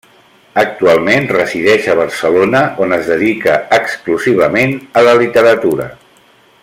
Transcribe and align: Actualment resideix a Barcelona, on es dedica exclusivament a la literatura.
Actualment 0.59 1.27
resideix 1.33 1.89
a 1.93 1.97
Barcelona, 1.99 2.61
on 2.85 2.97
es 2.97 3.11
dedica 3.11 3.59
exclusivament 3.81 4.75
a 5.01 5.05
la 5.11 5.15
literatura. 5.21 5.87